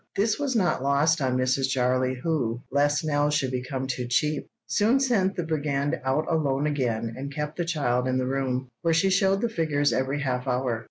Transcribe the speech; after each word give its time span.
This 0.15 0.39
was 0.39 0.55
not 0.55 0.81
lost 0.81 1.21
on 1.21 1.37
Mrs. 1.37 1.67
Jarley, 1.69 2.15
who, 2.19 2.59
lest 2.71 3.05
Nell 3.05 3.29
should 3.29 3.51
become 3.51 3.85
too 3.85 4.07
cheap, 4.07 4.49
soon 4.65 4.99
sent 4.99 5.35
the 5.35 5.43
brigand 5.43 6.01
out 6.03 6.25
alone 6.27 6.65
again 6.65 7.13
and 7.15 7.31
kept 7.31 7.55
the 7.57 7.65
child 7.65 8.07
in 8.07 8.17
the 8.17 8.25
room, 8.25 8.67
where 8.81 8.95
she 8.95 9.11
showed 9.11 9.41
the 9.41 9.47
figures 9.47 9.93
every 9.93 10.19
half 10.21 10.47
hour. 10.47 10.79